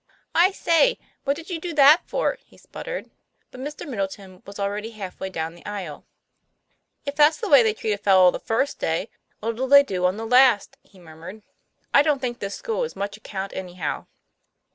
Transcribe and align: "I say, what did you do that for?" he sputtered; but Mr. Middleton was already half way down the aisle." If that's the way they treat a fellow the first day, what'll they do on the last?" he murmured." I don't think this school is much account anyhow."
"I 0.33 0.49
say, 0.51 0.97
what 1.25 1.35
did 1.35 1.51
you 1.51 1.59
do 1.61 1.75
that 1.75 2.01
for?" 2.07 2.39
he 2.43 2.57
sputtered; 2.57 3.11
but 3.51 3.61
Mr. 3.61 3.87
Middleton 3.87 4.41
was 4.47 4.59
already 4.59 4.89
half 4.93 5.19
way 5.19 5.29
down 5.29 5.53
the 5.53 5.63
aisle." 5.63 6.07
If 7.05 7.13
that's 7.15 7.37
the 7.37 7.47
way 7.47 7.61
they 7.61 7.75
treat 7.75 7.93
a 7.93 7.99
fellow 7.99 8.31
the 8.31 8.39
first 8.39 8.79
day, 8.79 9.11
what'll 9.41 9.67
they 9.67 9.83
do 9.83 10.05
on 10.05 10.17
the 10.17 10.25
last?" 10.25 10.75
he 10.81 10.97
murmured." 10.97 11.43
I 11.93 12.01
don't 12.01 12.17
think 12.19 12.39
this 12.39 12.55
school 12.55 12.83
is 12.83 12.95
much 12.95 13.15
account 13.15 13.53
anyhow." 13.53 14.07